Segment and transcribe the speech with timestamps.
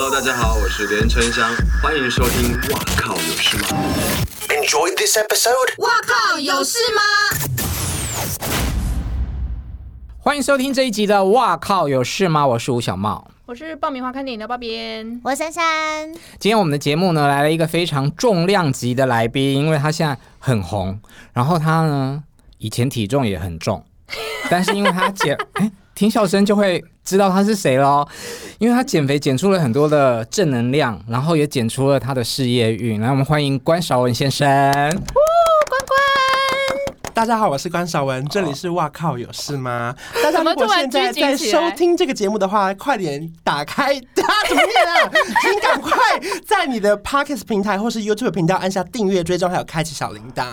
[0.00, 1.50] Hello，大家好，我是连春香，
[1.82, 2.52] 欢迎收听。
[2.70, 3.66] 哇靠，有事吗
[4.46, 5.74] ？Enjoy this episode。
[5.78, 7.02] 哇靠，有事吗？
[10.18, 12.44] 欢迎收听这一集的《哇靠，有事吗》？
[12.46, 16.14] 我是吴小茂，我是爆米花看电影的包边，我是珊珊。
[16.38, 21.00] 今天我们的节目呢，来了一个非常重量级的来宾，因为他现在很红，
[21.32, 22.22] 然后他呢
[22.58, 23.84] 以前体重也很重，
[24.48, 25.68] 但是因为他减，哎，
[25.98, 28.06] 听笑声就会知道他是谁喽，
[28.60, 33.00] 因为他减肥减出了很多的正能量，然后也减出了他的事业运。
[33.00, 34.48] 来，我们欢迎关韶文先生。
[37.12, 39.92] 大家好，我是关少文，这里是哇靠有事吗？
[40.22, 44.00] 大家如果现在在收听这个节目的话，快点打开，啊、
[44.48, 45.10] 怎么念啊？
[45.42, 45.92] 请赶快
[46.46, 50.46] 在你的 Podcast 平台或是 YouTube 频道按下订阅、追踪，还有开启小铃铛。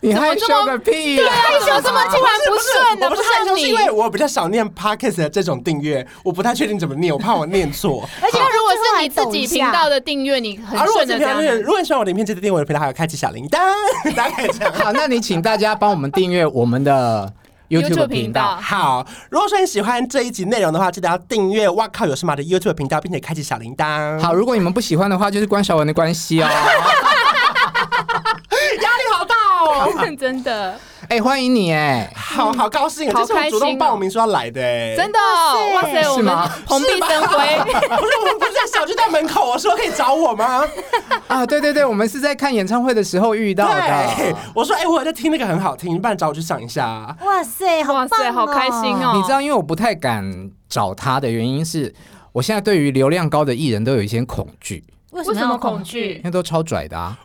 [0.00, 1.24] 你害羞个屁呀！
[1.28, 3.10] 害羞怎么突然不顺呢？
[3.10, 8.08] 不是害羞，是因为我比较少念 Podcast 的这种订阅，我不太确定怎么念，我怕我念错。
[8.22, 11.42] 而且如果是你自己频道的订阅，你很顺的这样。
[11.62, 13.58] 如果你喜欢我的影片，记得订阅我的频道，还有开启小铃铛。
[14.14, 14.72] 大概这样。
[14.72, 17.32] 好，那你请大家帮我们订阅我们的
[17.68, 18.56] YouTube 频道。
[18.62, 24.20] 好，如果说你喜欢这一集内容的话，记得要订阅“哇靠有事吗”的 YouTube 频道，并且开启小铃铛。
[24.20, 26.48] 好，如果你们不喜欢的话，就是关小文的关系哦。
[30.18, 30.72] 真的，
[31.02, 35.18] 哎、欸，欢迎你哎，好好高兴，这是我主动报名说要来的哎，真的，
[35.74, 36.34] 哇塞，我们
[36.66, 40.64] 蓬荜生辉，不是 我们不是在小区大门口，我说可以找我吗？
[41.28, 43.74] 啊，对对对，我们是在看演唱会的时候遇到的。
[44.54, 47.16] 我说，哎、欸，我有在听那个很好听，不然找我去上一下。
[47.24, 49.12] 哇塞，好、哦、哇塞，好开心哦！
[49.16, 51.94] 你知道，因为我不太敢找他的原因是，
[52.32, 54.84] 我现在对于流量高的艺人都有一些恐惧。
[55.12, 56.16] 为什么恐惧？
[56.16, 57.18] 因为都超拽的啊。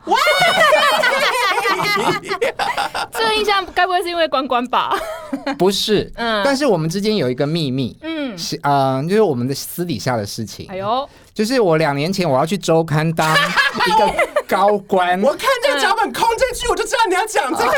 [3.11, 4.95] 这个印象该不会是因为关关吧？
[5.58, 10.67] 不是，嗯，但是我们之间有一个秘密，嗯，是，嗯，就是我们的私底下的事情。
[10.69, 14.13] 哎呦，就是我两年前我要去周刊当 一个
[14.47, 17.72] 高官，我看这个脚本空这句，我就知道你要讲这个，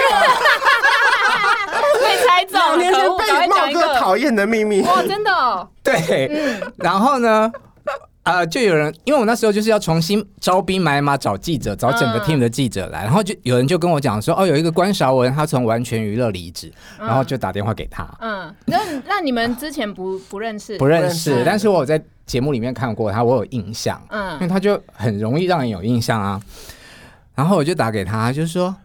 [2.01, 2.59] 被猜中。
[2.59, 7.51] 两年前被茂哥讨厌的秘密，哇，真的，哦，对，嗯，然后呢？
[8.25, 18.03] 呃，就有人，因为我那时候就是要重新招兵买马，找记者，找整个 team 的记者来，嗯、然后就有人就跟我讲说，哦，有一个关韶文，他从完全娱乐离职，然后就打电话给他。
[18.19, 20.75] 嗯，那那你们之前不不认识？
[20.79, 24.01] 不认识，但是我有在节目里面看过他，我有印象。
[24.09, 26.41] 嗯，因为他就很容易让人有印象啊。
[27.35, 28.75] 然后我就打给他，就说，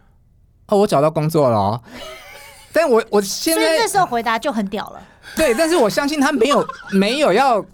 [0.66, 1.80] 哦，我找到工作了哦。
[2.74, 5.00] 但我我现在那时候回答就很屌了。
[5.34, 7.64] 对，但是我相信他没有没有要。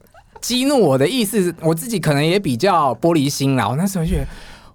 [0.47, 3.69] 激怒我的意思，我自己可能也比较玻璃心啦。
[3.69, 4.27] 我那时候就觉得，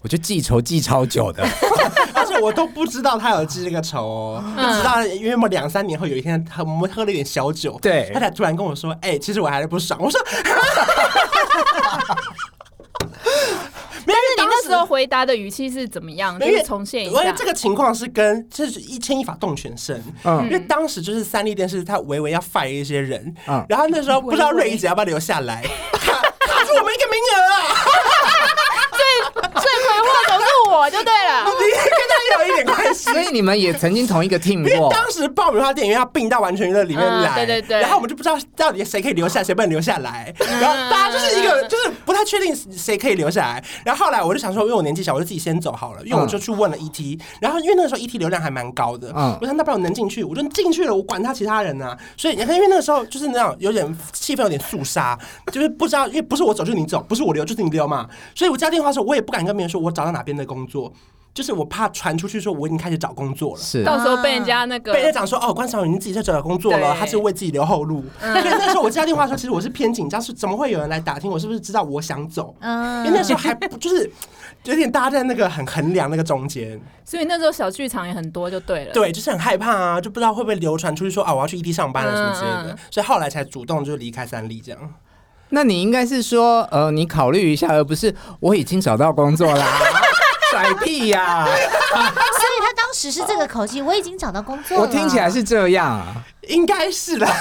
[0.02, 1.48] 我就记仇记超久的，
[2.14, 4.44] 而且我都不知道他有记这个仇哦。
[4.58, 10.20] 嗯、直到因为我两三年后有一天，他我们喝了一点小酒，对，他才突然跟我说：“哎、欸，其实我还是不爽。”我说。
[14.12, 16.34] 但是你那时候回答的语气是怎么样？
[16.42, 17.22] 因为重现一下。
[17.24, 20.04] 因为这个情况是跟就是一牵一发动全身。
[20.24, 23.34] 嗯，因为当时就是三立电视，他微微要 fire 一些人。
[23.48, 25.64] 嗯，然后那时候不知道瑞怡姐要不要留下来，
[25.94, 27.91] 卡卡住我们一个名额啊！
[29.54, 31.46] 最罪魁祸首是我就对了。
[31.62, 34.72] 你跟他有一点关系，所以你们也曾经同一个 team 过。
[34.72, 37.82] 因为当时爆米花电影院要并到完全娱乐里面来，对对对。
[37.82, 40.34] 然后我们就不知道到底谁可以留下，谁不能留下来。
[40.60, 43.64] 然后大家就是一个就是不太确定谁可以留下来。
[43.84, 46.02] 然后后来我就想说，因为我年纪小，我就自己先走好了。
[46.06, 51.96] 因为我就去问了 ET，然后因为那个时候 ET 流量还蛮高的，嗯，我想那不然我能进去，我就进去了，我管他其他人呢。
[52.18, 55.18] 所以你看，因为那个时候就是那样，有点气氛有点肃杀，
[55.52, 58.08] 就是不知道，因为不是我走就是你走，不是我留就是你留嘛。
[58.36, 60.94] 所以我接电话的时候，我也不敢跟别人说我找到哪边的工作。
[61.34, 68.04] 就是我怕传出去说我已经开始找工作了，是到时候被人家那个被人家讲说哦，关小雨你自己在找工作了，他是为自己留后路。
[68.20, 72.54] 所以那时候我接到电话说，其实我是偏紧张，是怎么会有人来打听我是不是知道我想走？
[72.60, 74.12] 嗯，因为那时候还不就是
[74.66, 84.94] 有点搭在那个很衡量那个中间，所以那时候小剧场也很多就对了，对，就是很害怕啊，就不知道会不会流传出去说啊我要去异地上班了什么之类的，所以后来才主动就离开三立这样。
[85.52, 89.66] 那你应该是说呃，你考虑一下，而不是我已经找到工作啦。
[90.52, 91.46] 甩屁呀！
[91.46, 91.56] 所以
[92.62, 94.84] 他当时是这个口气，我已经找到工作了。
[94.84, 96.08] 我听起来是这样啊，
[96.50, 97.30] 应该是啦。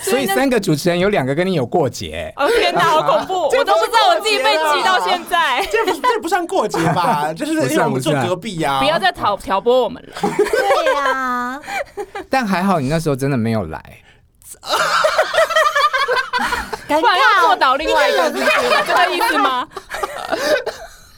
[0.00, 2.32] 所以三个主持人有两个跟你有过节。
[2.36, 3.48] 哦天哪，好恐怖！
[3.58, 5.60] 我都不知道我自己被气到现在。
[5.72, 7.32] 这不这不算过节吧？
[7.34, 8.78] 就是因为我们住隔壁呀。
[8.78, 10.12] 不要再挑挑拨我们了。
[10.20, 11.60] 对呀。
[12.30, 13.82] 但还好你那时候真的没有来。
[16.86, 18.32] 不 然要坐倒另外一个，是
[18.86, 19.66] 这个意思吗？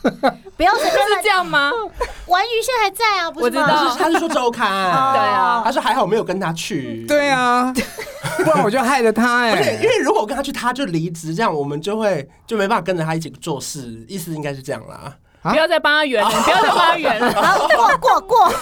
[0.57, 0.81] 不要是
[1.23, 1.71] 这样吗？
[2.27, 3.63] 婉瑜现在还在啊，不是吗？
[3.63, 4.69] 我知道，他是说周刊，
[5.13, 7.73] 对啊，他说还好没有跟他去，对啊。
[8.39, 14.95] 不然我就害了他哎、不是，因为如果我跟他去，他就离职，这样我们就会就没办法跟着他一起做事，意思应该是这样啦。
[15.43, 17.33] 啊不要再帮他圆了，不要再帮他圆了。
[17.33, 18.53] 然后过过过，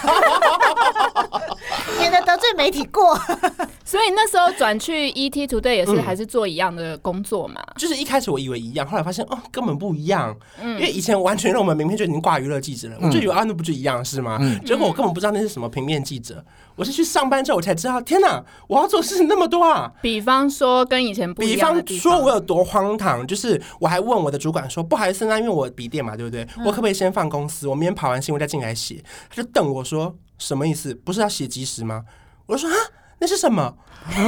[2.10, 3.16] 免得得罪媒体过。
[3.84, 7.62] 所以那时候转去 ET Today 也是还是做一样的工作嘛。
[7.76, 14.38] 就是一开始我以为一样，后来发现哦根本不一样，因为以前完全让我们名片就已经挂娱乐记者了，我就以为啊那不就一样是吗？
[14.64, 16.44] 结果我根本不知道那是什么平面记者，
[16.76, 19.90] 我是去上班之后我才知道，天哪，我要做事情那么多啊！
[20.02, 26.46] 比方说跟以前不一比方说，我有多荒唐，就是我还问我的主管说：“不好意思，那因为我笔电嘛，对不对？
[26.64, 27.66] 我可不可以先放公司？
[27.66, 30.94] 我明天跑完新闻再进来写？”他就瞪我说：“什么意思？
[30.94, 32.04] 不是要写及时吗？”
[32.46, 32.76] 我就说：“啊，
[33.18, 33.76] 那是什么？”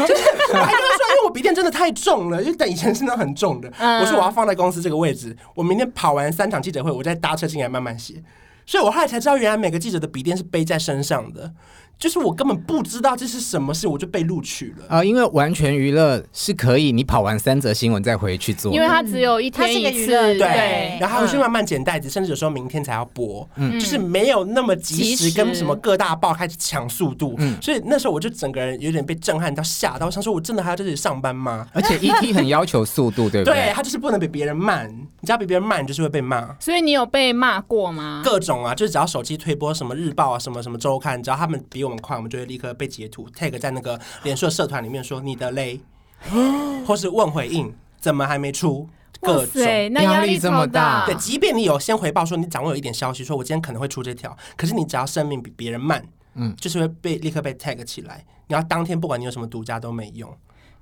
[0.07, 0.23] 就是
[0.53, 8.23] 我还跟他说：“因为我笔电真的太重了，因为等以前是那很重的。”我说：“我要放在公司这个位置，我明天跑完三场记者会，我再搭车进来慢慢写。”
[8.67, 11.53] 所以我后来才知道，原来每个记者的笔电是背在身上的。
[12.01, 14.87] 就是我根本不知道这是什么事，我就被录取了。
[14.89, 31.67] 啊、因为完全娱乐是可以，你跑完三则新闻再回去做，因为它只有一天一次，对对，然后他会去慢慢剪袋子，甚至有时候明天才要播，嗯就是没有那么及时，跟什么各大报开始抢速度，所以那时候我就整个人有点被震撼到吓到，我想说我真的还要在这里上班吗？
[31.75, 34.89] 而且 ET 很要求速度，对不对他就是不能比别人慢，
[35.21, 36.57] 你只要比别人慢，你就是会被骂。
[36.59, 38.23] 所以你有被骂过吗？
[38.25, 45.81] 各种啊，就是只要手机推播什么日报啊，什么什么周刊，只要他们比我们快，我们就会立刻被截图 tag 在那个脸书的社团里面说你的嘞，
[46.87, 48.89] 或是问回应怎么还没出，
[49.21, 49.47] 各哇种。
[49.63, 56.03] 塞，那压压力这么大对，即便你有先回报说你掌握有一点消息，说我今天可能会出这条，可是你只要生命比别人慢，
[56.35, 58.25] 嗯，就是会被立刻被 tag 起来。
[58.49, 60.33] 你要当天不管你有什么独家都没用。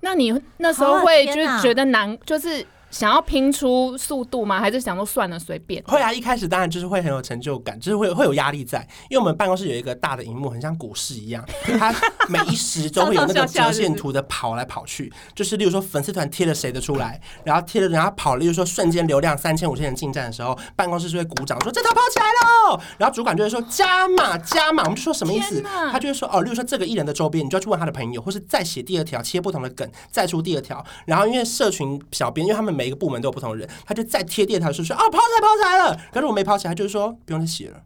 [0.00, 4.58] 那你那时候啊会就是觉得难，就是想要拼出速度吗？
[4.60, 5.82] 还是想说算了随便？
[5.84, 11.44] 会啊，一开始当然就是会很有成就感，就是会会有压力在，因为我们办公室有一个大的荧幕，很像股市一样，
[11.78, 11.94] 它
[12.28, 25.62] 每一时都会有那个折线图的跑来跑去，就是例如说粉丝团贴了谁的出来，然后贴了然后跑，例如说瞬间流量三千五千人进站的时候，办公室就会鼓掌说这套跑起来喽，然后主管就会说加码加码，我们就说什么意思？
[25.92, 37.82] 他就会说哦，例如说这个艺人的周边，你就要去问他的朋友，或是再写第二条，切不同的梗，再出第二条，然后因为社群小编，因为他们每一个部门都有不同的人，他就再贴电台说说哦跑起来跑起来了，可是我没跑起来，他就是说不用再写了。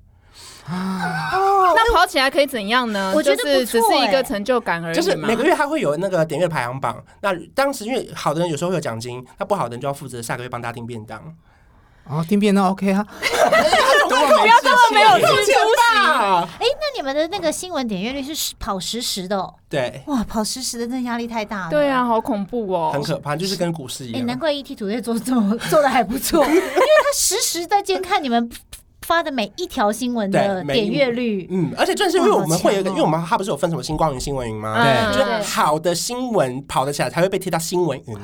[0.69, 3.13] 那跑起来可以怎样呢？
[3.17, 11.35] 我觉得就是只是一欸个成就感而已就是每个月他会有那个点阅排行榜，那当时因为好的人有时候会有奖金，那不好的人就要负责下个月帮大家订便当。
[12.09, 16.49] 哦，听遍那 OK 啊， 不要这么没有出钱吧？
[16.59, 19.55] 哎，那你们的那个新闻点阅率是实跑实时的哦？
[19.69, 21.71] 对，哇，跑实时的真的压力太大了。
[21.71, 22.05] 对啊，。
[22.05, 23.03] 好恐怖哦很！
[23.03, 24.39] 可怕，就是跟股市一样哎，难。
[24.39, 28.51] 怪 ET 土队做这么做的还不错， 因为他实时在监看你们
[29.13, 31.47] 发的每一条新闻的点阅率。
[31.51, 34.83] 嗯，而且正是因为我们会有一个，因为我们它不是有分什么星光云、新闻云吗？
[34.83, 38.17] 对就是好的新闻跑得起来才会被贴到新闻云，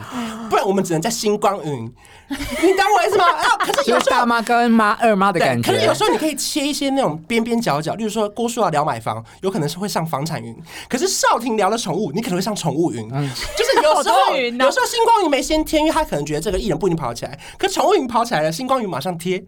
[0.49, 1.93] 不然我们只能在星光云。
[2.29, 3.25] 你懂我意思吗？
[3.37, 5.95] 啊，可是有时候大妈跟妈二妈的，感觉可是有。
[5.99, 10.55] 时候你可以切一些那种边边角角，例如说郭叔要聊买房，有可能是会上房产云；
[10.89, 13.09] 可是少婷聊了宠物，你可能会上宠物云。
[13.13, 19.43] 嗯就是有时候，啊有时候星光云没先贴，因为他可能觉得这个艺人不一定跑得起来，可宠物云跑起来了，星光云马上贴，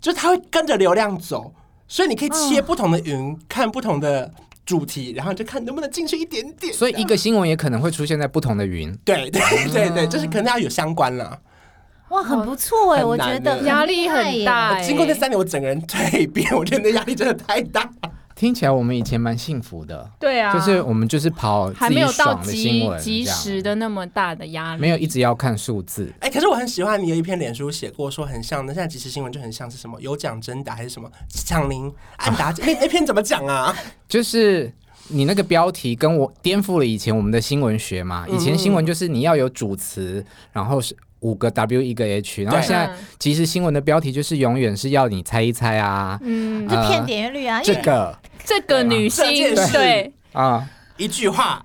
[0.00, 1.52] 就是他会跟着流量走，
[1.86, 4.32] 所以你可以切不同的云，看不同的
[4.64, 6.72] 主题，然后就看能不能进去一点点。
[6.72, 8.96] 所以一个新闻也可能会出现在不同的云。
[9.04, 9.40] 对对
[9.72, 11.38] 对对，就是可能要有相关了。
[12.10, 14.82] 哇，很不错哎，很我觉得压力很大哎。
[14.82, 17.90] 经过那三年，我整个人蜕变，我觉得那压力真的太大。
[18.38, 26.08] 听起来我们以前蛮幸福的，对啊，就是我们就是跑自己还没有到爽的新闻，及及时的那么大的压力，没有一直要看数字。
[26.20, 33.74] 哎、可是我很喜欢你有一篇脸书写过，说很像那现在即时新闻就很像是什么有奖征答还是什么抢您安达奖，那 那篇怎么讲啊？
[34.08, 34.72] 就是
[35.08, 38.24] 你那个标题跟我颠覆了以前我们的新闻学嘛。
[38.28, 48.18] 以前新闻就是你要有主词，然后是五个 W 一个 H，然后现在其实新闻的标题就是永远是要你猜一猜啊，嗯，就骗点阅率啊，这个。
[48.44, 49.72] 这个女星这件事。
[49.72, 50.12] 对。
[50.32, 50.66] 啊。
[50.96, 51.64] 一句话，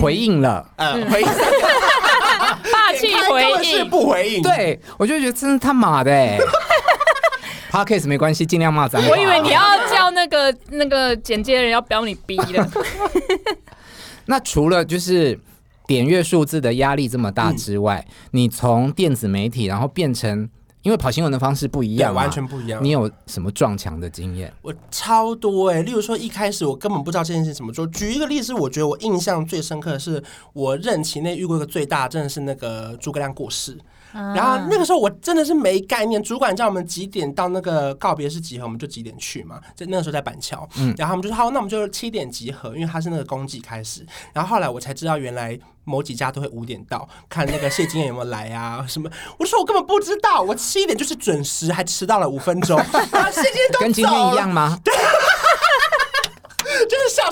[0.00, 0.68] 回应了。
[0.76, 1.26] 呃，回应。
[1.26, 3.64] 霸气回应。
[3.64, 6.38] 是应，不回应，，对，我就觉得真是他妈的哎。
[7.70, 9.08] Podcast 没关系，尽量骂脏话。
[9.08, 12.68] 我以为你要叫那个那个剪接的人要标你逼的，
[14.24, 15.38] 那除了就是
[15.88, 20.46] 点阅数字的压力这么大之外，你从电子媒体然后变成，
[20.82, 22.84] 因为跑新闻的方式不一，样嘛，完全不一样。
[22.84, 24.52] 你有什么撞墙的经验？
[24.60, 27.86] 我超多哎、例如说一开始我根本不知道这件事怎么做。
[27.86, 33.78] 举一个例子，我觉得我印象最深刻的是我任期内遇过一个最大，真的是那个诸葛亮过世。
[34.12, 39.60] 然后那个时候我真的是没概念，主管叫我们几点到那个告别式集合，我们就几点去嘛。
[39.74, 44.04] 在那个时候在板桥，嗯然后他们就说好，那我们就七点集合，因为他是那个公祭开始。
[44.32, 49.10] 然后后来我才知道，原来某几家都会五点到，看那个谢金燕有没有来啊 什么。
[49.38, 52.78] 我就说我根本不知道，我七点就是准时，还迟到了五分钟。
[53.12, 54.78] 然后谢金燕都跟今天一样吗？
[54.84, 54.92] 对。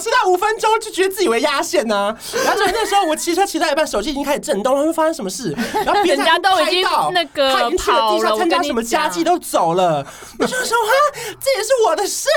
[0.06, 5.52] 迟到五分钟就觉得自己为压线呢、啊，然后就那时候我骑车骑到一半，手机已经开始震动了，会发生什么事？
[5.84, 10.06] 然后别人家都已经那个他已经去了地上参加什么家祭都走了，
[10.38, 10.92] 我就说哈，
[11.40, 12.28] 这也是我的事。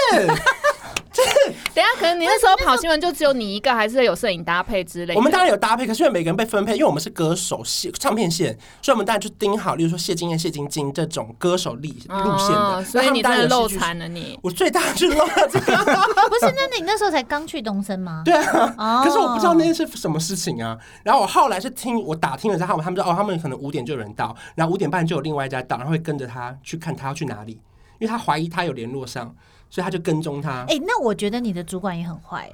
[1.74, 5.18] 等下，可能你那时候跑新闻就只有你一个，还是有摄影搭配之类的？
[5.18, 12.60] 我们当然有搭配，可是因为每个人被分配，因为我们是歌手线唱片线，所以我们当然就盯好，例如说谢金燕、谢金金这种歌手路路线的。
[12.60, 15.75] 哦、所以你当然漏惨了你，我最大就是漏了这个。
[16.30, 18.22] 不是，那你那时候才刚去东森吗？
[18.24, 20.78] 对啊，哦、可是我不知道那件是什么事情啊。
[21.04, 27.54] 然后我后来是听我打听了之后他们，他们说哦，他们可能五点就有人到，然后五点半就有另外一家到，然后会跟着他去看他要去哪里，
[28.00, 29.36] 因为他怀疑他有联络上。
[29.70, 30.66] 所以他就跟踪他。
[30.68, 32.50] 哎、那我觉得你的主管也很坏。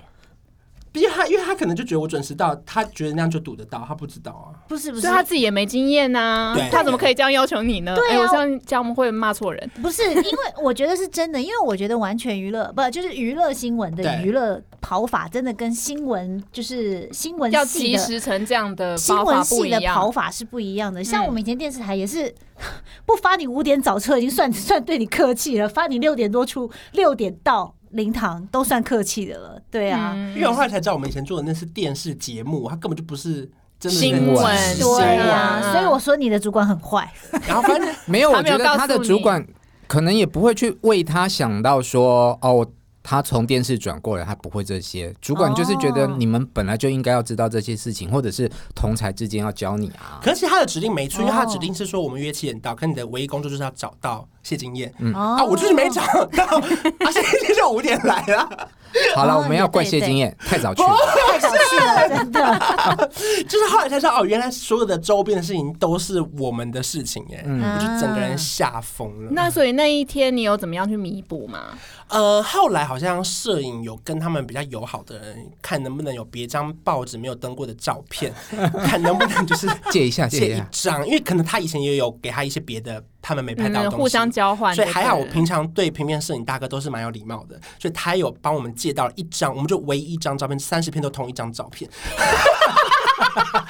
[0.96, 4.56] 毕竟他，因为他可能就觉得我准时到，他觉得那样就堵得到，他不知道啊。
[4.66, 7.94] 不是不是，所以他自己也没经验呐、啊，他怎么可以这样要求你呢？
[7.94, 9.70] 对、啊欸，我这样这样会骂错人。
[9.82, 21.04] 不是，因为我觉得是真的，因为我觉得完全娱乐不就是娱乐新闻的娱乐跑法，真的跟新闻就是新闻要及时成这样的新闻系的跑法是不一样的。
[21.04, 22.34] 像我们以前电视台也是，
[23.06, 27.76] 不发你五点早车已经算算对你客气了，发你六点多出，六点到。
[27.96, 33.50] 灵堂都算客气的了，对啊，因为我后来才知道，我们以前做的那是电视节目，它根本就不是
[33.80, 34.46] 真的新闻，
[34.80, 37.12] 对啊，所以我说你的主管很坏。
[37.48, 39.46] 然后反正 没有，我觉得他的主管
[39.88, 42.68] 可能也不会去为他想到说哦。
[43.08, 45.14] 他从电视转过来，他不会这些。
[45.22, 50.20] 主管就是觉得你们本来就应该要知道这些事情，或者是同才之间要教你啊。
[50.24, 54.94] 可是他的指令没错，因为他的指令是说我们约七点到，可你的唯一工作就是要找到谢金燕。
[55.00, 56.46] 嗯啊，我就是没找到，
[57.04, 58.70] 啊，谢金燕就五点来了。
[59.14, 63.12] 好了，我们要怪谢金燕太早去，太早去了，真的。
[63.46, 69.32] 就是后来才知道，哦，原来所有的周边的事情都是我们的事情，哎，我就整个人吓疯了。
[69.32, 71.78] 那所以那一天你有怎么样去弥补吗？
[72.08, 78.32] 呃，后来好像摄影有跟他们比较友好的人，看能不能有别张报纸没有登过的照片，
[78.86, 84.76] 看能不能就是借一下借一张，因为可能他以前也有给他一些别的他们没拍到东西，互相交换。
[84.76, 91.90] 所以还好，我平常对平面摄影大哥都是蛮有礼貌的，所以他有帮我们借到了一张，我们就唯一一张照片，三十片都同一张照片。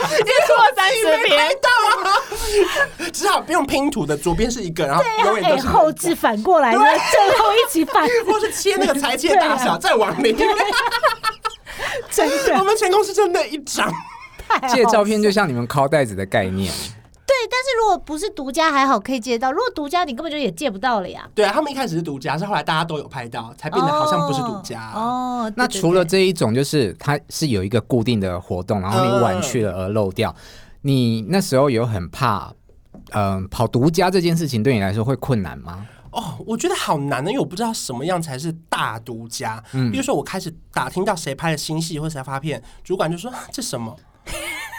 [0.09, 1.69] 借错三十片 到，
[3.13, 6.81] 只好不用拼图的，左边是一个，然后永远都是后置反过来，最
[7.39, 10.35] 后一起反， 或是切那个裁切大小再往里。
[12.11, 13.89] 真的，我们全公司就那一张。
[14.69, 16.71] 借照片就像你们拷袋子的概念。
[17.75, 21.27] 如果不是独家还好可以借到，如果独家你根本就也借不到了呀。
[21.35, 24.91] 对啊，他们一开始是独家，是后来大家都有拍到，才变得好像不是独家。
[24.93, 30.35] 哦，哦，那除了这一种，就是它是有一个固定的活动，然后你晚去了而漏掉，呃、
[30.81, 32.53] 你那时候有很怕，
[33.11, 35.85] 嗯、呃，跑独家这件事情对你来说会困难吗？
[36.11, 39.61] 哦，我觉得好难呢，因为我不知道什么样才是大独家。
[39.73, 43.93] 嗯，比如说我开始打听到谁拍了新戏或谁发片，主管就说这什么。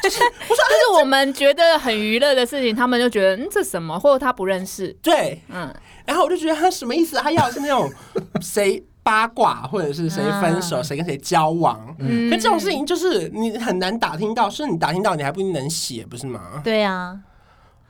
[0.03, 4.89] 就是，不是，就是我们觉得很娱乐的事情，他们就觉得嗯，这什么，或者他不认识。
[5.03, 5.75] 对，嗯，
[6.05, 7.17] 然后我就觉得他什么意思？
[7.17, 7.91] 他要的是那种
[8.41, 11.95] 谁八卦，或者是谁分手，谁跟谁交往。
[11.99, 16.61] 嗯，可这种事情就是你很难打听到，是你打听到，你还不一定能写，不是吗？
[16.63, 17.19] 对啊，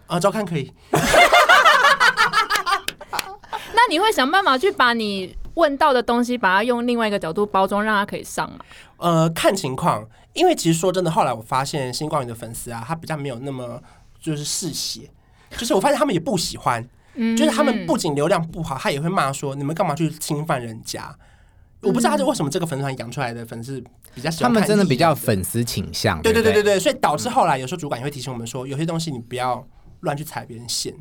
[0.06, 0.72] 啊，照看可以。
[3.74, 8.58] 那你会想办法去把你问到的东西，把它用另外一个角度包装，让它可以上嘛？
[8.96, 10.08] 呃，看情况。
[10.32, 13.82] 因为其实说真的，后来我发现星光云的粉丝啊，他比较没有那么
[14.20, 15.10] 就是嗜血，
[15.56, 16.86] 就是我发现他们也不喜欢，
[17.34, 21.10] 就是他们不仅流量不好，他也会骂说你们干嘛去侵犯人家？
[21.80, 23.82] 我不知道他是为什么这个粉丝团养出来的粉丝
[24.14, 29.66] 比较喜欢，他们真的比较粉丝倾向，对对对对对，所以导致后来有时候主管也会提醒我们说，有些东西你不要
[30.00, 30.92] 乱去踩别人线。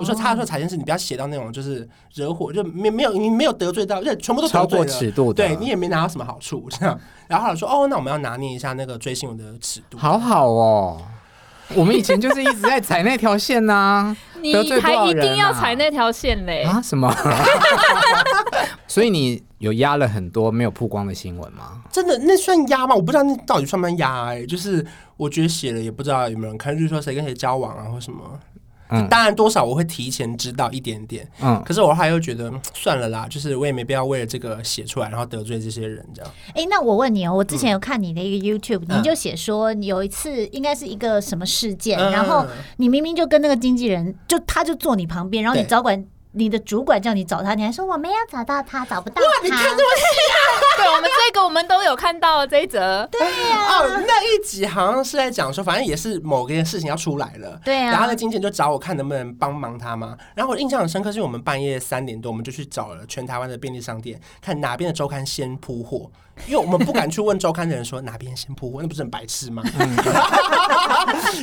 [0.00, 6.98] 我说他说彩线是，你不要写到那种就是惹火，就没没有你没有得罪到，就全部都超过尺度的，对你也没拿到什么好处这样。
[7.28, 9.96] 然后后来说哦，那我们要拿捏一下那个追新闻的尺度。
[9.96, 11.00] 好好哦，
[11.74, 16.82] 我们以前就是一直在踩那条线呐、啊，你还一定要踩那条线嘞啊？
[16.82, 17.12] 什么？
[18.88, 21.82] 所以你有压了很多没有曝光的新闻吗？
[21.92, 22.94] 真的那算压吗？
[22.94, 24.84] 我不知道那到底算不算压哎，就是
[25.16, 28.38] 我觉得写了也不知道有没有人看，就是说谁跟谁交往啊或什么。
[28.90, 36.30] 嗯，当然多少我会提前知道一点点，嗯，可是我后来又觉得算了啦，就是我也没必要为了这个写出来，然后得罪这些人这样。
[36.48, 49.22] 哎、欸，那我问你哦，我之前有看你的一个 YouTube，、嗯、你就写说有一次应该是一个什么事件，嗯、然后你明明就跟那个经纪人，就他就坐你旁边，然后你找管你的主管叫你找他，你还说我没有找到他，找不到他。
[49.22, 50.36] 哇，你看这么细啊！
[50.76, 53.06] 对，我们这个我们都有看到这一则。
[53.10, 57.60] 对呀、哦，那一集好像是在讲说，反正也是某个事情要出来了。
[57.64, 60.16] 对啊然后呢经纪人就找我看能不能帮忙他嘛。
[60.34, 66.10] 然后我印象很深刻，是我们半夜三点多，我们就去找了全台湾的便利商店，看哪边的周刊先铺货，
[66.46, 69.62] 因为我们不敢去问周刊的人说哪边先铺货，那不是很白痴吗？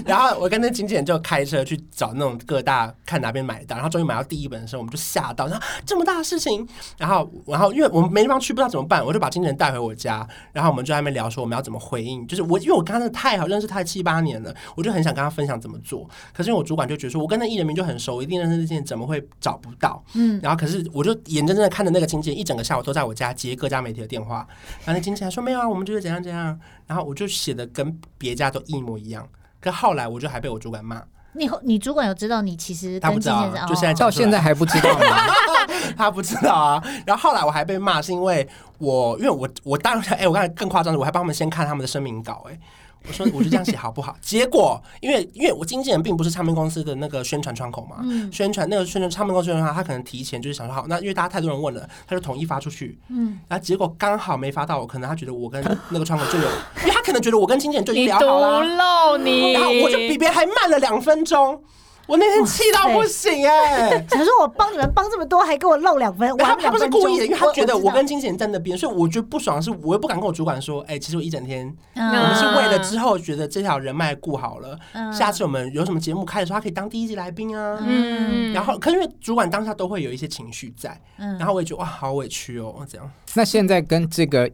[0.05, 20.03] 然后 我跟那经纪人就开车去找那种各大看哪边买得到，然后终于买到第一本的时候，我们就吓到，然后这么大的事情，然后然后因为我们没地方去，不知道怎么办，我就把经纪人带回我家，然后我们就在那边聊说我们要怎么回应，就是我因为我跟他太好认识他七八年了，我就很想跟他分享怎么做，可是因为我主管就觉得说我跟那艺人名就很熟，一定认识这些人怎么会找不到？
[20.13, 24.47] 嗯，然后可是我就眼睁睁的看着那个经纪人一整个下午都在我家接各家媒体的电话，
[24.85, 29.27] 然后那经纪人说没有啊，我们就是怎样怎样，然后我就写的跟别家都一模一样。
[29.61, 31.01] 可后来我就还被我主管骂，
[31.33, 35.05] 你你主管有知道你其实他不知道就现在到现在还不知道吗？
[35.95, 36.83] 他不知道啊。
[37.05, 38.45] 然后后来我还被骂，是因为
[38.77, 42.59] 我因为我我当然哎，我刚才更夸张的，我还帮他们先看他们的声明稿，哎。
[43.07, 44.15] 我说 我就这样写好不好？
[44.21, 52.97] 结果因为因为我经纪人并不是唱片公司的那个宣传窗口嘛，嗯、宣传那个宣传唱片公司的话，他可能提前就是想说好，那因为大家太多人问了，他就统一发出去。
[53.09, 56.45] 嗯，然后结果刚好没发到我，可能他觉得我跟那个窗口就有，
[56.81, 61.61] 因为他可能觉得我跟经纪人就已经聊好了，你漏你，然后我就比别人还慢了两分钟。
[62.05, 64.07] 我那天气到不行哎、欸！
[64.09, 77.77] 想说我帮你们帮这么多，还给我漏两分，我他他不是故意的，因为他觉得我跟经纪人在那边，所以我觉得不爽的是，我又不敢跟我主管说，哎、欸，其实我一整天，嗯、我们是为了之后觉得这条人脉顾好了，嗯、下次我们有什么节目开的时候，他可以当第一集来宾啊。
[77.81, 83.09] 嗯，然后可是因为主管当下都会有一些情绪在，嗯，然后我也觉得哇，好委屈哦，这样。
[83.33, 84.51] 那现在跟这个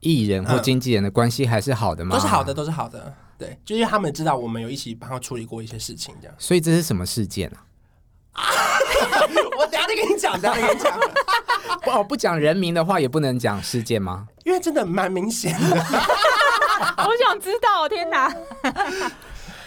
[0.00, 2.14] 艺人或经纪人的关系还是好的吗？
[2.14, 3.14] 都是好的，都是好的。
[3.38, 6.34] 对，就因为他们知道我们有一起帮他处理过一些事情，这样。
[6.38, 7.62] 所以这是什么事件啊？
[9.58, 10.98] 我等下再跟你讲，等下再跟你讲。
[11.82, 14.26] 不， 哦，不讲人名的话，也不能讲事件吗？
[14.44, 15.76] 因为真的蛮明显的。
[16.98, 18.34] 我想知道，天哪！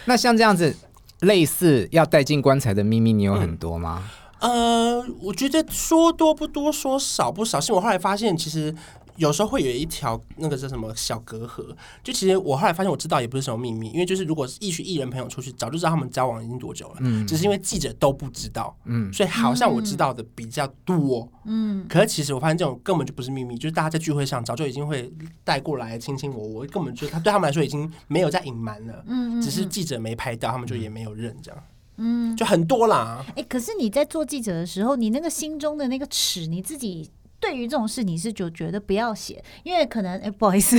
[0.05, 0.75] 那像这样子，
[1.21, 4.03] 类似要带进棺材的秘密，你有很多吗？
[4.39, 7.59] 嗯、呃，我觉得说多不多，说少不少。
[7.59, 8.75] 是我后来发现，其实。
[9.17, 25.11] 有时候会有一条那个叫什么小隔阂，就其实我后来发现我知道也不是什么秘密，因为就是如果是一群艺人朋友出去，早就知道他们交往已经多久了，嗯，只是因为记者都不知道，嗯，所以好像我知道的比较多，嗯，可是其实我发现这种根本就不是秘密，就是大家在聚会上早就已经会
[25.43, 31.63] 带过来卿卿我我，根本就他对他们来说已经没有在隐瞒了，嗯，只是记者没拍到，他们就也没有认这样，
[31.97, 33.25] 嗯，就很多啦。
[33.29, 37.09] 哎、欸，可是你在做记者的时候，你那个心中的那个尺，你自己。
[37.39, 40.77] 对于这种事，你是就觉得不要写，因为可能哎， 不好意思，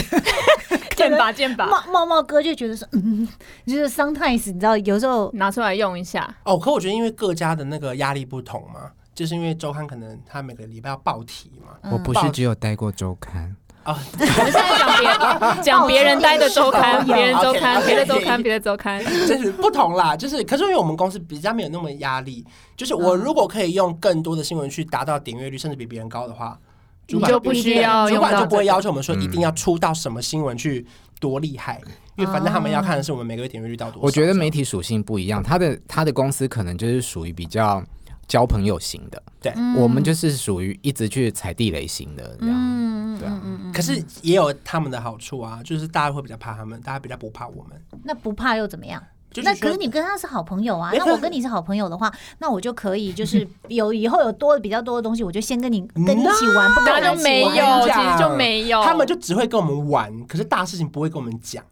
[0.96, 3.26] 剑拔剑拔，茂茂茂哥就觉得说，嗯，
[3.66, 6.36] 就是 sometimes 你知道，有时候拿出来用一下。
[6.44, 11.78] 哦，可我觉得因为各家的那个压力不同嘛，就是因为周刊可能他每个礼拜要报题嘛。
[11.82, 13.54] 嗯、我不是只有待过周刊。
[13.88, 20.14] 啊，我们现在讲别 讲别人待的周刊，别人周刊，别的周刊，别的周刊， 就是不同啦。
[20.14, 22.44] 就是，可是因为我们公司比较没有那么压力，
[22.76, 26.58] 就是我如果可以用更多的新闻去达到点阅率，甚至比别人高的话，
[27.06, 30.86] 你就不需要，主管就不会要求我们说一定要出到什么新闻去
[31.18, 31.80] 多厉害，
[32.16, 34.06] 因为反正他们要看的是我们每个月点阅率到多少。
[34.06, 37.82] 我觉得媒体属性不一样，他的他的公司可能就是属于比较
[38.28, 43.18] 交朋友型的，对，我们就是属于一直去踩地雷型的这样。
[43.18, 43.42] 对啊，
[43.74, 47.82] 可是也有他们的好处啊，就是大家会比较怕他们，大家比较不怕我们。
[48.04, 49.02] 那不怕又怎么样？
[49.42, 50.90] 那可是你跟他是好朋友啊。
[50.96, 58.82] 那我跟你是好朋友的话，那我就可以就是 有以后有多的比较多的东西，我就先跟你 跟你一起玩，不跟他就没有，其实就没有。
[58.84, 61.64] 他们就只会跟我们玩，可是大事情不会跟我们讲。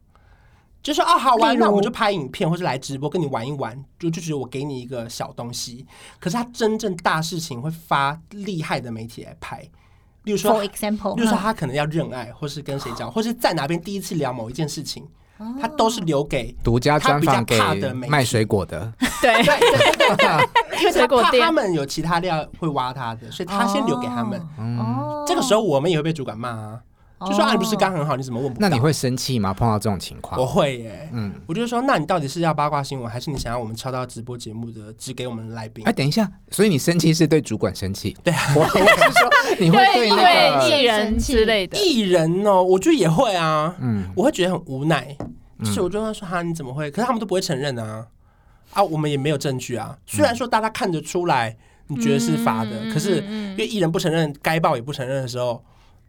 [0.87, 5.85] 就是哦，好玩，那我们就拍影片或者来直播跟你玩一玩，就就觉得我给你一个小东西。
[6.20, 9.68] 可是他真正大事情会发厉害的媒体来拍。
[10.22, 15.05] 例如说，For example，例如说他可能要认爱，或是跟谁交，或是在哪边第一次聊某一件事情，
[15.61, 17.59] 他都是留给独家专访给
[17.92, 18.92] 卖水果的。
[19.20, 19.59] 对对
[19.96, 24.40] 对对， 因为水果店他们有其他料会挖他的，所以他先留给他们。
[24.57, 26.81] 哦，这个时候我们也会被主管骂啊。
[27.21, 28.69] 就说啊，你不是刚很好，你怎么问不到？
[28.69, 29.55] 那你会生气吗？
[29.55, 31.09] 碰到这种情况，我会耶。
[31.15, 35.83] 嗯，我就说，那你到底是要八卦新闻，还是你想要我们敲到直播节目的，只给我们来宾？
[35.87, 38.15] 哎，等一下，所以你生气是对主管生气？
[38.23, 40.17] 对啊，我我是说你会对那
[40.61, 43.75] 个艺人之类的艺人哦，我觉得也会啊。
[43.81, 45.17] 嗯，我会觉得很无奈，
[45.61, 46.91] 就是我就会说哈，你怎么会？
[46.91, 48.07] 可是他们都不会承认啊。
[48.75, 49.97] 啊，我们也没有证据啊。
[50.05, 55.65] 虽然说大家看得出来，你觉得是发的，可是因为艺人不承认，该报也不承认的时候。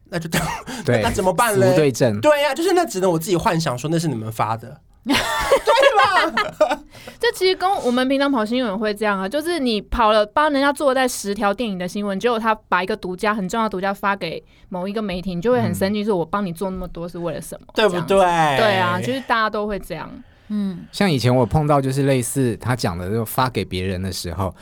[0.10, 0.30] 那就
[0.86, 1.74] 对，那怎么办呢？
[1.76, 6.80] 对症，对呀，就是那只能我自己幻想说那是你们发的， 对吧
[7.20, 17.67] 这其实跟我们平常跑新闻会这样啊，就是你跑了帮人家做在十条电影的新闻，结果他把一个独家很重要的独家发给某一个媒体，你就会很生气，说我帮你做那么多是为了什么？
[17.74, 18.17] 对不对？
[18.58, 20.10] 对啊，就是大家都会这样。
[20.50, 24.54] 嗯，像以前我碰到就是类似他讲的，就发给别人的时候，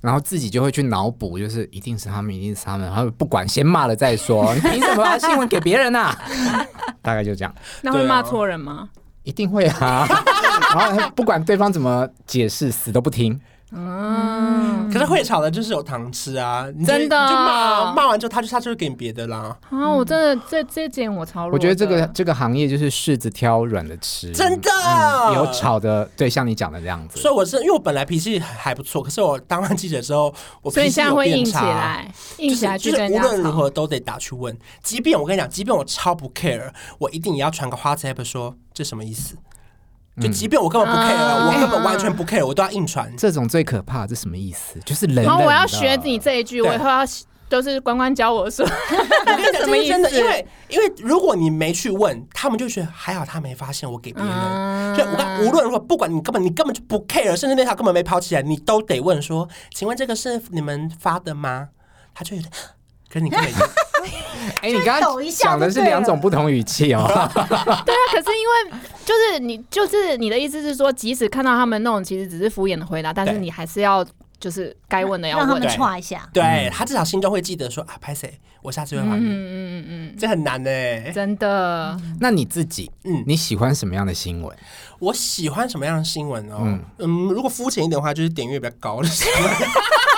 [0.00, 6.16] 然后自己就会去脑补，就是一定是他们，一定是他们，然后不管先骂了再说， 你凭什么把新闻给别人啊？
[7.02, 7.54] 大概就这样。
[7.82, 8.88] 那会骂错人吗？
[9.22, 10.06] 一定会啊，
[10.74, 13.38] 然后不管对方怎么解释，死都不听。
[13.72, 19.56] 嗯，可是会吵的就是有糖吃啊，真的，就骂骂完之后，他就他就会给你别的啦。
[19.70, 27.20] 啊，我真的这这点我超，我觉得这个这个行业就是柿子挑软的吃，真的、嗯、有吵的，对，像你讲的这样子。
[27.20, 39.36] 所以我是因为我本来脾气还不错，可是我当完记者之后，我脾气有变差，所以现在会硬起来，硬起来就是无论如何都得打去问，即便我跟你讲，即便我超不 care，我一定也要传个 WhatsApp 说这什么意思。
[40.20, 43.12] 就即便我根本不 care，、嗯、我根本完全不 care，、嗯、我都要硬传。
[43.16, 44.78] 这种最可怕，这什么意思？
[44.84, 45.24] 就是冷冷。
[45.24, 47.00] 然后我要学你这一句，我以后要
[47.48, 48.64] 都是关关教我说。
[48.64, 50.10] 我跟你讲， 什么意思？
[50.16, 54.32] 因为因为如果你没去问，他们就觉得还好，他没发现我给别人。
[54.32, 61.68] 嗯、所以我看无论如何，不管你根本你根本就不 care，甚至那条根本没跑起来，你都得问说：“请问这个是你们发的吗？”
[62.14, 62.52] 他就有点。
[63.12, 63.50] 跟你根本
[64.62, 67.04] 哎，欸、你刚刚讲的是两种不同语气哦。
[67.06, 74.04] 对啊，可是因为就是你就是你的意思是说，即使看到他们那种其实只是敷衍的回答，但是你还是要
[74.38, 76.28] 就是该问的要问，让他们踹一下。
[76.32, 79.24] 对，对他至少心中会记得说啊，拍谁，我下次会还你。
[79.24, 80.70] 嗯嗯嗯嗯，这很难呢，
[81.12, 81.96] 真的。
[82.20, 84.56] 那你自己，嗯，你喜欢什么样的新闻？
[84.98, 86.58] 我喜欢什么样的新闻哦？
[86.62, 89.42] 嗯，嗯，如果肤浅一点的话，就是点阅比较高的新闻。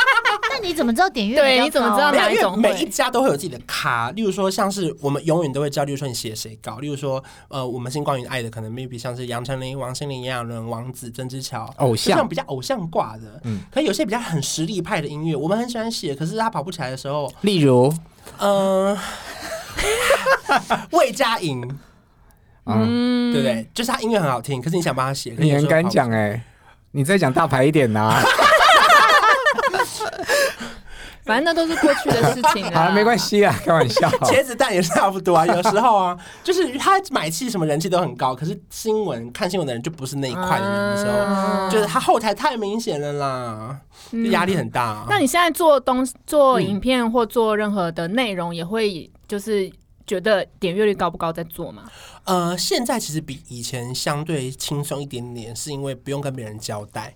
[0.63, 1.37] 你怎么知道点阅？
[1.37, 2.59] 对，你怎么知道哪一种？
[2.59, 13.41] 每一家都会有自己的咖，例如说，像是我们永远都会知道，例如说你写谁高，例如说，呃，我们星光云爱的可能 maybe 像是杨丞琳、王心凌、炎亚纶、王子、曾之乔，偶像，像比较偶像挂的。
[13.45, 17.93] 嗯，可有些比较很实力派的音乐，我们很喜欢写，可是他跑不起来的时候，例如，
[18.39, 18.99] 嗯、呃，
[20.93, 21.61] 魏佳莹，
[22.67, 23.67] 嗯， 对不对？
[23.75, 26.43] 就是他音乐很好听，可是你想帮他写，你很敢讲哎，
[26.93, 28.23] 你再讲大牌一点呐、啊。
[31.25, 32.73] 反正那都是过去的事情了。
[32.73, 34.09] 好了，没关系啊，开玩笑。
[34.27, 43.81] 茄子蛋也是差不多啊，有时候啊，就是他买气什么人气都很高，可是新闻看新闻的人就不是那一块的人的时候，嗯、就是他后台太明显了啦，
[44.31, 45.07] 压、嗯、力很大、啊。
[45.09, 49.71] 那你现在做东做影片或做任何的内容，也会就是
[50.07, 51.85] 觉得点阅率高不高在做吗？
[52.25, 57.15] 呃，现在其实比以前相对轻松一点点，是因为不用跟别人交代，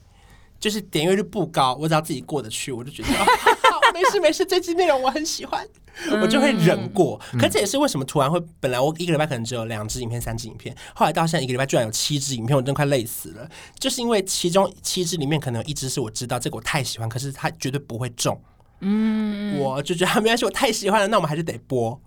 [0.60, 3.08] 就是点阅率不高，我只要自己过得去，我就觉得。
[3.96, 5.66] 没事没事，这期内容我很喜欢，
[6.08, 7.18] 嗯、我就会忍过。
[7.38, 13.48] 可这也是为什么突然会，本来我一个礼拜可能只有两支影片、三支影片，后来到现在一个礼拜居然有七支影片，我真的快累死了。
[13.78, 18.38] 就是因为其中七支里面可能有一支是我知道这个我太喜欢，可是它绝对不会中。
[18.80, 21.98] 嗯，我就觉得没关系，我太喜欢了，那我们还是得播。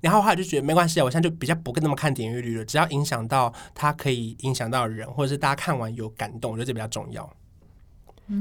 [0.00, 7.30] 然后后来就觉得没关系啊，我现在就比较不跟那么看点阅率了，只要影响到它可以影响到人，或者是大家看完有感动，我觉得这比较重要。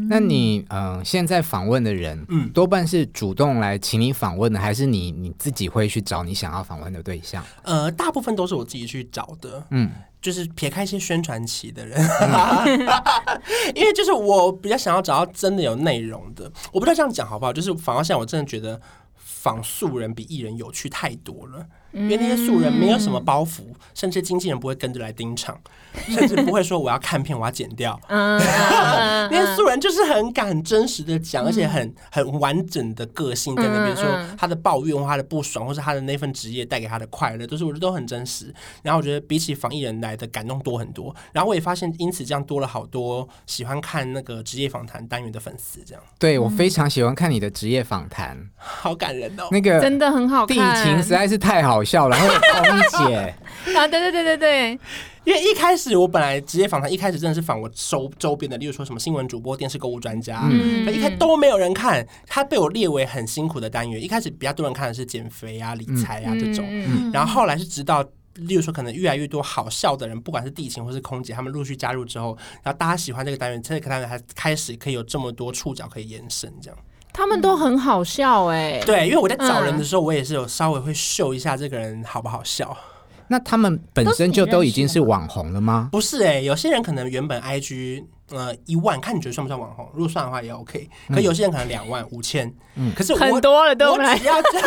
[0.08, 7.44] 那你嗯、呃，现在访问的人，嗯，多半是主动来请你访问的，还是你你自己会去找你想要访问的对象？
[7.64, 9.90] 呃，大部分都是我自己去找的，嗯，
[10.22, 12.00] 就是撇开一些宣传期的人，
[13.74, 16.52] 因为就是我比较想要找到真的有内容的。
[16.72, 17.52] 我不知道这样讲好不好？
[17.52, 18.80] 就是反而现在，我真的觉得
[19.16, 21.66] 访素人比艺人有趣太多了。
[21.92, 25.60] 因为那些素人没有什么包袱，嗯、甚至经纪人不会跟着来盯场，
[26.08, 28.00] 甚至不会说我要看片，我要剪掉。
[28.10, 34.06] 那些素人就是很敢真实的讲，而且很很完整的个性在那边说
[34.38, 38.54] 他的抱怨或他的不爽，或是他的那份职业带给他的快乐，都是我觉得都很真实。
[38.84, 41.16] 然后我觉得比起防疫人来的感动多很多。
[41.32, 45.80] 然后我也发现，因此这样多了好多喜欢看那个职业访谈单元的粉丝。
[45.86, 49.48] 这样，对我非常喜欢看你的职业访谈，好感人哦。
[49.52, 51.79] 那个真的很好看，地勤实在是太好。
[51.80, 53.34] 好笑，然后空姐。
[53.76, 54.80] 啊，对对对对对，
[55.24, 64.02] 因为一开始我本来职业访谈一开始真的是访我周周边的，例如说什么新闻主播、电视购物专家，嗯，一开始都没有人看，他被我列为很辛苦的单元。
[64.04, 68.04] 一开始比较多人看的是减肥啊、理财啊这种，嗯、然后后来是直到
[68.36, 76.78] 例如说可能越来越多好笑的人，不管是地勤或是空姐，他们陆续加入之后，然后大家喜欢这个单元，这个单元还开始可以有这么多触角可以延伸，这样。
[77.20, 82.76] 他们都很好笑哎、欸，对，因为我在找人的时候，我也是有稍微会秀一下这个人好不好笑。
[83.28, 85.90] 那他们本身就都已经是网红了吗？
[85.92, 89.88] 不是哎、欸，有些人可能原本 IG 呃一万，看你觉得算不算网红？
[89.94, 90.90] 如果算的话也 OK。
[91.10, 94.66] 可有些人可能两万、五千，嗯，可是我很多了，都只要， 就是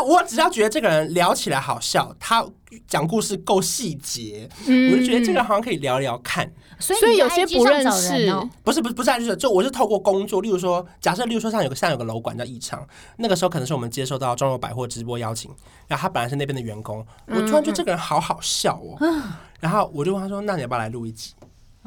[0.04, 2.44] 我只要觉得这个人聊起来好笑，他
[2.86, 6.50] 讲故事够细节，嗯我就觉得这个人好像可以聊聊看。
[6.80, 15.50] 所以有些不认识哦不是不是不是啊，就是就我是透过工作，例如说，假设例如说像有个像有个楼管叫异常，那个时候可能是我们接受到中友百货直播邀请，
[15.88, 18.96] 然后他本来是那边的员工，我突然觉得这个人好好笑哦，
[19.58, 21.32] 然后我就问他说：“那你要不要来录一集？”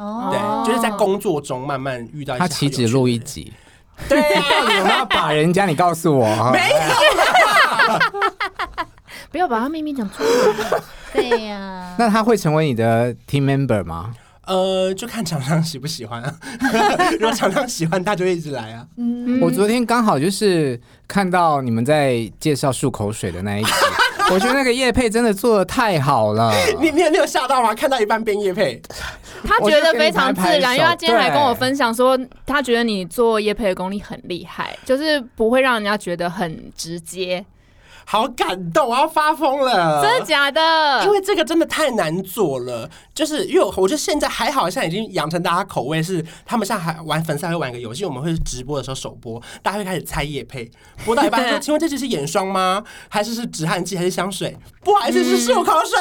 [0.01, 3.53] 哦对，就是在工作中慢慢遇到一些他岂止录一集，集，
[4.09, 5.65] 对啊，到底有没有把人家？
[5.65, 6.75] 你告诉我， 没有
[9.31, 10.29] 不要把他秘密讲出来。
[11.13, 14.13] 对呀，那他会成为你的 team member 吗？
[14.47, 16.33] 呃，就看厂商喜不喜欢啊。
[17.13, 18.85] 如果厂商喜欢，他就一直来啊。
[19.39, 23.71] 我昨天刚好就是看到你们在介绍漱口水的那一集，
[24.31, 26.51] 我觉得那个叶配真的做的太好了。
[26.81, 27.73] 你你有你有吓到吗？
[27.75, 28.81] 看到一半边业配，
[29.47, 37.45] 他觉得非常自然，因为他今天还跟我分享说，他觉得你做叶配的功力很厉害，就是不会让人家觉得很直接。
[38.03, 41.03] 好感动，我要发疯了，真的假的？
[41.05, 42.89] 因为这个真的太难做了，
[43.21, 50.67] 就是因为我觉得现在还好，现在已经养成大家口味是，他们现在还玩粉丝还会玩一个游戏，我们会直播的时候首播，大家会开始猜夜配，
[51.05, 52.83] 播到一半说， 请问这只是眼霜吗？
[53.09, 54.57] 还是是止汗剂还是香水？
[54.83, 55.95] 不好意思，是漱口水。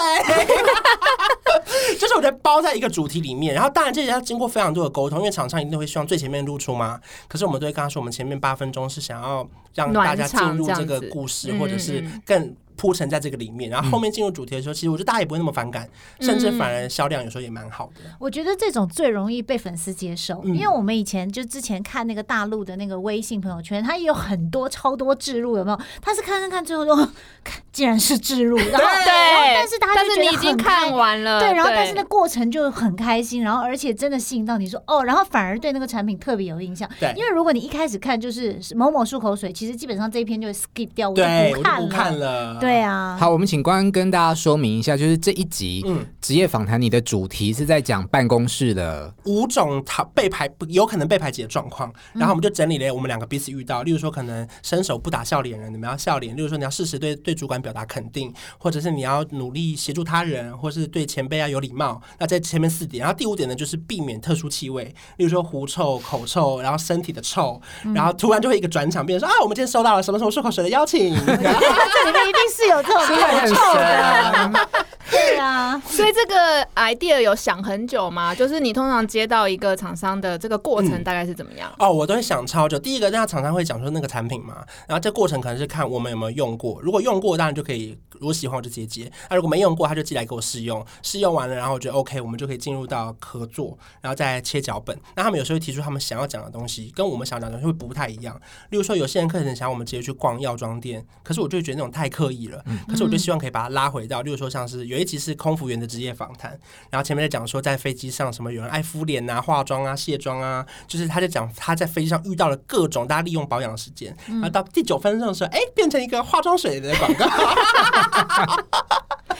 [2.00, 6.98] 就是我觉得包在一个主题里面，然后当然这也要经过非常多的沟通，因为厂商一定会希望最前面露出嘛。
[7.28, 15.86] 可是我们都会跟他说，我们前面八分钟是想要让大家进入这个故事，或者是更铺陈在这个里面，然后后面进入主题的时候，其实我觉得大家也不会那么反感，
[16.18, 18.00] 甚至反而销量有时候也蛮好的。
[18.18, 25.78] 我觉得这种最容易被粉丝接受，因为我们以前就之前看那个大陆的那个微信朋友圈，它也有很多超多置入，有没有？
[26.00, 26.96] 他是看看看，最后就
[27.44, 36.88] 看，竟然是置入，然后对，但是他但是你已经看完了，对，然后但是那过程就很开心，然后而且真的吸引到你说哦，然后反而对那个产品特别有印象。
[36.98, 41.80] 对，因为如果你一开始看就是某某漱口水，其实基本上这一篇就会 skip 掉，我就，不看了。
[41.80, 42.58] 我就不看了。
[42.70, 46.06] 对啊，好，我们请关跟大家说明一下，就是这一集嗯。
[46.20, 49.12] 职业访谈，你的主题是在讲办公室的。
[49.24, 62.00] 五种讨被排有可能被排挤的状况，然后我们就整理了我们两个彼此遇到，例如说可能伸手不打笑脸人，你们要笑脸；例如说你要适时对对主管表达肯定，或者是你要努力协助他人，或是对前辈要有礼貌。
[62.18, 64.84] 那在前面四点，然后第五点呢，就是避免特殊气味，
[65.16, 67.60] 例如说狐臭、口臭，然后身体的臭，
[67.94, 73.14] 然后突然就会一个转场，变成说啊，我们今天收到了什么什么漱口水的邀请， 这里面一定是有这种口
[73.54, 74.66] 臭的，
[75.10, 75.80] 对啊。
[75.86, 78.34] 所以这个 idea 有想很久吗？
[78.34, 81.72] 就是你通常接到一个厂商的这个过程大概是怎么样？
[81.78, 82.78] 哦，我都会想超久。
[82.78, 86.80] 第一个，那厂商会讲说那个产品嘛，然后这过程可能是看我们有没有用过。
[86.82, 89.10] 如果用过，当然就可以；如果喜欢，我就直接接。
[89.28, 90.84] 那如果没用过，他就寄来给我试用。
[91.02, 94.98] 试用完了，然后我觉得 OK，我们就可以进入到合作，然后再切脚本。
[95.14, 98.38] 那他们有时候会提出他们想要讲的东西，跟我们想讲的东西会不太一样。
[98.70, 102.64] 例如说，有些人可能想要我们直接去逛药妆店，可是我就觉得那种太刻意了。
[102.88, 106.58] 可是我就希望可以把它拉回到，例如说像是有一集是空服员的职业访谈，
[106.90, 117.26] 然后前面在讲说在飞机上什么有人爱敷脸啊、化妆啊、卸妆啊，就是他在讲他在飞机上遇到了各种大家利用保养的时间，然后到第九分钟的时候，哎，变成一个化妆水的广告。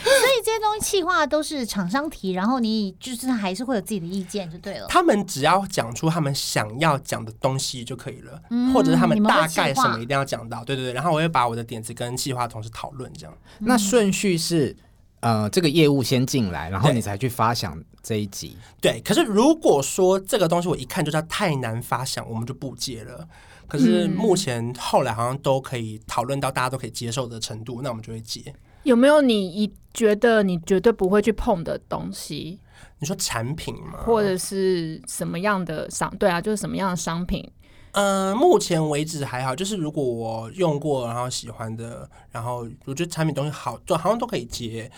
[0.01, 4.87] 所以这些东西企划都是厂商提，然后你就是还是会有自己的意见就对了。
[4.87, 10.93] 他们只要讲出他们想要讲的东西就可以了，嗯或者是他们大概什么一定要讲到，对对对。
[10.93, 13.37] 然后我会把我的点子跟企划同时讨论，这样。
[13.59, 14.75] 那顺序是，
[15.21, 18.57] 呃，这个业务先进来，然后你才去发想这一集。
[18.79, 23.27] 对，可是如果说这个东西我一看就知道太难发想，我们就不接了。
[23.67, 28.53] 可是目前后来好像都可以讨论到大家都可以接受的程度，那我们就会接。
[28.83, 32.59] 有没有你一觉得你绝对不会去碰的东西，
[32.99, 33.99] 你说产品吗？
[34.03, 36.13] 或者是什么样的商？
[36.17, 37.49] 对啊，就是什么样的商品？
[37.93, 44.89] 呃，目前为止还好，就是如果我用过然后喜欢的，然后我觉得产品东西好，就好像都可以接。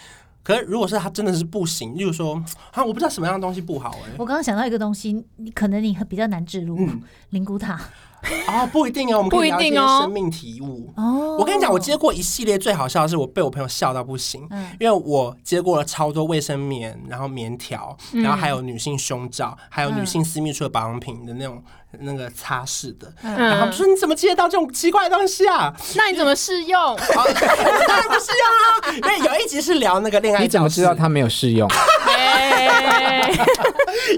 [0.43, 2.35] 可是如果是它真的是不行，例如说
[2.71, 6.77] 啊，我不知道什么样的东西不好哎、我刚刚想到一个东西，你可能你比较难置入，
[7.29, 7.79] 灵骨塔。
[8.47, 10.89] 哦，不一定哦，我们可以聊一些不一定哦生命体悟。
[10.95, 21.61] 哦我跟你讲，我接过一系列最好笑的是，我被我朋友笑到不行，嗯因为我接过了超多卫生棉，然后棉条，然后还有女性胸罩，还有女性私密处的保养品的那种
[21.99, 25.73] 那个擦拭的，然后我说你怎么接到这种奇怪的东西啊？
[25.95, 26.79] 那你怎么试用？
[26.81, 30.93] 哦当然不是啊，因为有一集是聊那个恋爱，你怎么知道？
[30.93, 31.69] 他没有试用？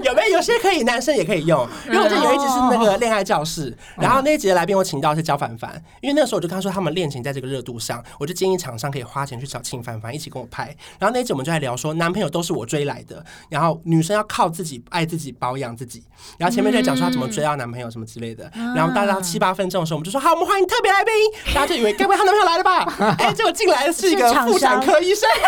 [0.02, 0.36] 有没有？
[0.36, 1.66] 有些可以，男生也可以用。
[1.86, 10.64] 因为我这有一集是那个恋爱教室，然后那一集的来宾我请到是焦凡凡，因为那个时候我就跟他说他们恋情在这个热度上，我就建议厂商可以花钱去找庆凡凡一起跟我拍。
[10.98, 16.02] 然后那一集我们就在聊说，男朋友都是我追来的，然后女生要靠自己爱自己保养自己。
[16.38, 18.50] 然后前面就在讲说他怎么追到男朋友什么之类的。
[18.74, 21.12] 然后大家七八分钟的时候，我们就说好，我们欢迎特别来宾。
[21.54, 23.16] 大家就以为该不会她男朋友来了吧？
[23.18, 25.28] 哎，结果进来的是一个妇产科医生。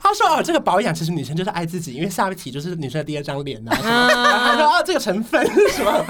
[0.00, 3.76] 他说：“哦，这个保养其实女生就是爱自己，因为下一题就是女生的第二张脸啊。
[3.76, 6.04] 他说：“哦，这个成分是什么？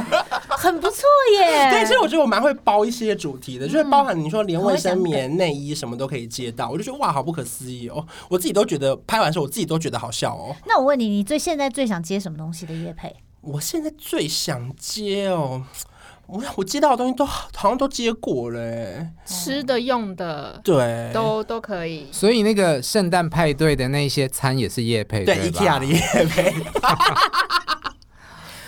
[0.48, 1.02] 很不错
[1.38, 1.70] 耶。
[1.70, 8.04] 对，所以我觉得我蛮会包一些主题的，就是包含你说连卫生棉、内衣什么都可以接到，我就觉得哇，好不可思议哦！
[8.28, 10.56] 我自己都觉得拍完之后，我自己都觉得好笑哦。
[10.66, 13.14] 那我问你，你最现在最想接什么东西的业配？
[13.40, 15.64] 我现在最想接哦。”
[16.32, 22.06] 我我接到的东西都好像都接过了，吃的用的对，都都可以。
[22.12, 26.54] 所以那个圣诞派对的那些餐也是夜配，对，IKEA 的夜配。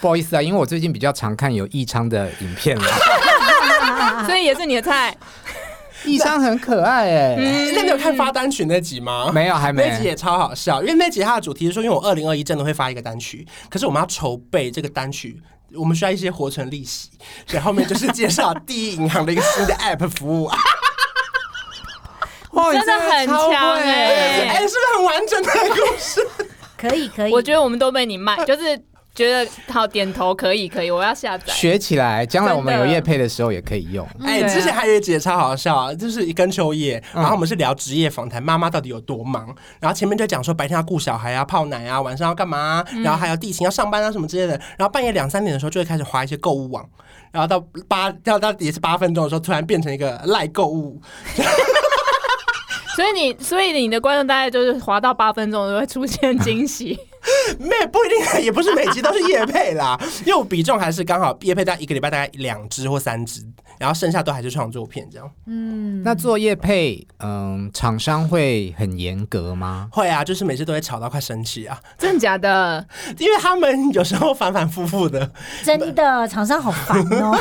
[0.00, 2.84] 不好意思啊，因为我最近比较常看有义昌的影片了，
[4.26, 5.16] 所以也是你的菜。
[6.10, 7.36] 义昌很可爱哎，
[7.74, 9.30] 那你有看发单曲那集吗？
[9.32, 9.88] 没有，还没。
[9.88, 15.40] 那集也超好笑，因为那集它的主题是说，因为我二零二一真的会发一个单曲，可是我们要筹备这个单曲。
[15.74, 17.08] 我们需要一些活存利息，
[17.46, 20.44] 所以后面就是介绍第一银行的一个新的 App 服务。
[22.52, 24.50] 哇，真的很强哎！
[24.50, 26.20] 哎，是不是很完整的故事？
[26.76, 28.78] 可以可以，我觉得我们都被你卖，就是。
[29.14, 34.06] 觉得好，点头可以可以，我要下载学起来，将来我们有夜配的时候也可以用。
[34.20, 46.88] 哎、欸，之前还有一集超好笑啊，就是一跟秋叶，然后我们是聊职业访谈，妈妈到底有多忙，然后前面就讲说白天要顾小孩啊、泡奶啊，晚上要干嘛、啊，然后还有地勤要上班啊什么之类的，然后半夜两三点的时候就会开始划一些购物网，
[47.30, 51.00] 然后到八到到也是八分钟的时候，突然变成一个赖购物。
[52.96, 56.98] 所以你所以你的观众大概就是滑到八分钟就会出现惊喜。
[57.58, 63.42] 没不一定，也不是每集都是夜配啦， 因为我比重还是刚好业配在一个礼拜大概两支或三支，
[63.78, 65.30] 然后剩下都还是创作片这样。
[65.46, 69.88] 嗯，那做夜配，嗯，厂商会很严格吗？
[69.92, 71.80] 会啊，就是每次都会吵到快生气啊！
[71.98, 72.84] 真的假的？
[73.18, 75.30] 因为他们有时候反反复复的，
[75.64, 77.38] 真的厂商好烦哦。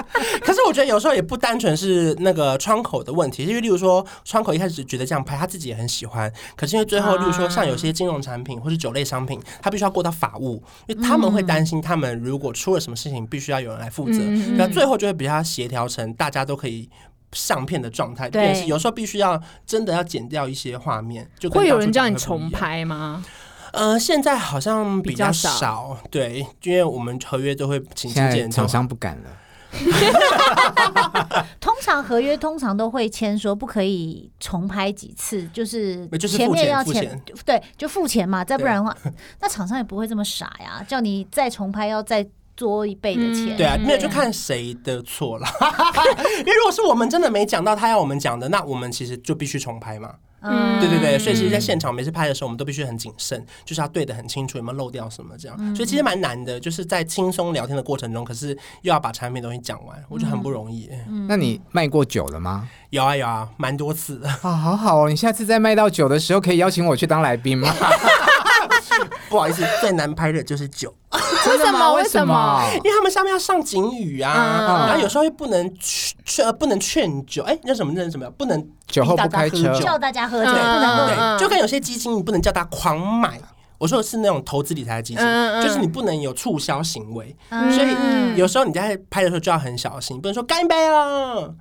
[0.40, 14.18] 可是我觉得有时候也不单纯是那个窗口的问题，因为例如说窗口一开始觉得这样拍，他自己也很喜欢，可是因为最后，例如说像有些金融产品或是酒类商品，他必须要过到法务，因为他们会担心，他们如果出了什么事情，必须要有人来负责，
[14.56, 16.88] 那最后就会比较协调成大家都可以
[17.32, 18.28] 上片的状态。
[18.30, 23.24] 对，有时候必须要真的要剪掉一些画面，就会有人叫你重拍吗？
[23.72, 29.30] 呃，现在好像比较少，对，因为我们合约都会请剪辑，厂商不敢了。
[31.60, 38.96] 通常合约通常都会签说不可以重拍几次，就是前面要钱，对，就付钱嘛，再不然的话，
[39.40, 43.56] 那厂商也不会这么傻呀，叫你再重拍要再多一倍的钱。
[43.56, 45.46] 对啊，那就看谁的错了。
[46.40, 50.14] 因为如果是我们真的没讲到他要我们讲的，那我们其实就必须重拍嘛。
[50.48, 55.56] 嗯，对对对，所以其实，在现场每次拍的时候，我们都必须很谨慎，就是要对的很清楚，有没有漏掉什么这样。
[55.76, 58.48] 所以其实蛮难的，就是在轻松聊天的过程中，可是
[58.82, 60.88] 又要把产品东西讲完，我觉得很不容易。
[61.28, 62.68] 那你卖过酒了吗？
[62.90, 64.28] 有啊有啊，蛮多次的。
[64.28, 67.68] 啊，好好哦，你下次再卖到酒的时候，可以邀请我去当来宾吗？
[69.28, 70.94] 不好意思，最难拍的就是酒。
[71.48, 71.94] 为什么？
[71.94, 72.62] 为什么？
[72.76, 77.42] 因为他们下面要上警语啊，然后有时候又不能劝，不能劝酒。
[77.44, 77.92] 哎，那什么？
[77.96, 78.28] 那什么？
[78.32, 81.38] 不能酒后不开车，叫大家喝酒，不能对。
[81.38, 83.40] 就跟有些基金，你不能叫他狂买。
[83.78, 85.24] 我说的是那种投资理财的基金，
[85.62, 87.34] 就是你不能有促销行为。
[87.48, 91.54] 所以有时候你在拍的时候就要很小心，不能说干杯了。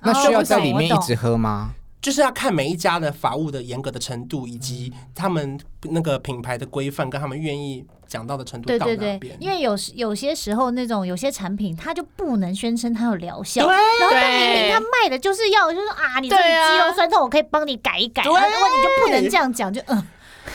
[0.00, 1.70] 那需要在里面一直喝吗？
[2.04, 8.98] 就是要看每一家的法务的严格的程度，以及他们那个品牌的规范，跟他们愿意讲到的程度到哪边。
[8.98, 18.22] 对对对，因为有有些时候那种有些产品，它就不能宣称它有疗效，对然后但明明它卖的就是要，就是啊，你这里肌肉酸痛，我可以帮你改一改。
[18.22, 20.06] 对然后如果你就不能这样讲，就嗯。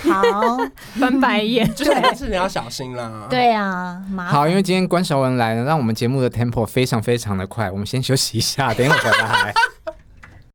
[0.03, 0.55] 好，
[0.99, 3.25] 翻白眼， 就是是你要小心啦。
[3.27, 9.53] 对啊，好，因为今天关韶文来了，让我们节目的 tempo 非常非常的快，我们先休息一下，等一会儿回来。